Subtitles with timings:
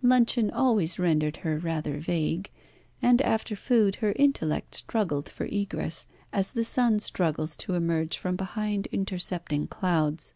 [0.00, 2.50] Luncheon always rendered her rather vague,
[3.02, 8.36] and after food her intellect struggled for egress, as the sun struggles to emerge from
[8.36, 10.32] behind intercepting clouds.